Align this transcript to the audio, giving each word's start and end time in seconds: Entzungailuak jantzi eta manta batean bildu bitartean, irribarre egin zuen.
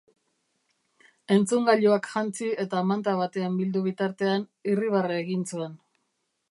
Entzungailuak 1.35 2.09
jantzi 2.13 2.49
eta 2.65 2.81
manta 2.93 3.15
batean 3.23 3.61
bildu 3.61 3.85
bitartean, 3.91 4.49
irribarre 4.75 5.23
egin 5.27 5.47
zuen. 5.55 5.81